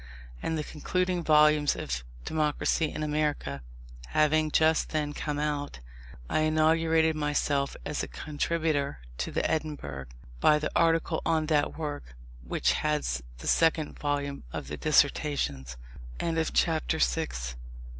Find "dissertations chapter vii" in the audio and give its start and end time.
14.77-17.29